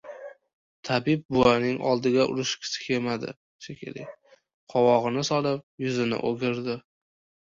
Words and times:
Tabib 0.87 1.19
buvaning 1.35 1.75
oldida 1.89 2.23
urishgisi 2.31 2.81
kelmadi 2.85 3.33
shekilli, 3.65 4.07
qovog‘ini 4.75 5.25
solib, 5.31 5.63
yuzini 5.87 6.23
o‘girdi. 6.31 6.79